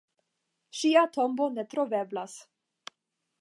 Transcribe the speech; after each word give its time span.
Ŝia 0.79 1.03
tombo 1.17 1.49
ne 1.59 1.67
troveblas. 1.75 2.39